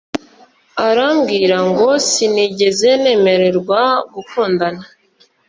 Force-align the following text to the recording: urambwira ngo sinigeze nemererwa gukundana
urambwira 0.87 1.57
ngo 1.67 1.87
sinigeze 2.09 2.89
nemererwa 3.03 3.81
gukundana 4.13 4.83